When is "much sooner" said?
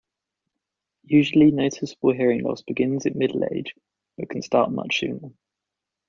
4.71-5.29